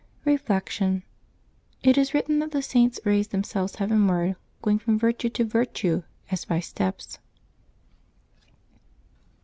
[0.25, 1.03] Reflection.—
[1.83, 6.01] It is written that the Saints raise them selves heavenward, going from virtue to virtue,
[6.31, 7.19] as by steps.